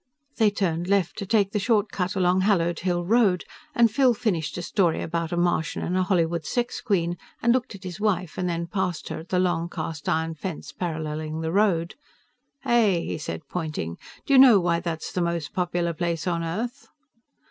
[0.37, 4.57] They turned left, to take the short cut along Hallowed Hill Road, and Phil finished
[4.57, 8.35] a story about a Martian and a Hollywood sex queen and looked at his wife
[8.35, 11.93] and then past her at the long, cast iron fence paralleling the road.
[12.61, 16.87] "Hey," he said, pointing, "do you know why that's the most popular place on earth?"